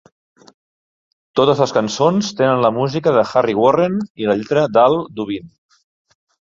Totes 1.39 1.61
les 1.65 1.73
cançons 1.75 2.31
tenen 2.41 2.65
la 2.67 2.73
música 2.79 3.15
de 3.19 3.27
Harry 3.35 3.57
Warren 3.63 4.03
i 4.25 4.31
la 4.33 4.41
lletra 4.43 4.69
d'Al 4.75 5.01
Dubin. 5.23 5.57